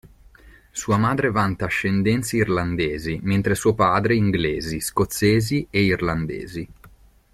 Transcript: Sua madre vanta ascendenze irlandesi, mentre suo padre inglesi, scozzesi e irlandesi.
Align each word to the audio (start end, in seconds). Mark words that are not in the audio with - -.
Sua 0.71 0.97
madre 0.97 1.29
vanta 1.29 1.65
ascendenze 1.65 2.35
irlandesi, 2.37 3.19
mentre 3.21 3.53
suo 3.53 3.75
padre 3.75 4.15
inglesi, 4.15 4.79
scozzesi 4.79 5.67
e 5.69 5.83
irlandesi. 5.83 6.67